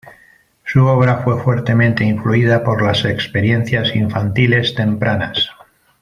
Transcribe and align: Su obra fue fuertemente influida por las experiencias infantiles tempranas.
Su 0.65 0.83
obra 0.87 1.17
fue 1.17 1.39
fuertemente 1.43 2.03
influida 2.03 2.63
por 2.63 2.81
las 2.81 3.05
experiencias 3.05 3.95
infantiles 3.95 4.73
tempranas. 4.73 5.47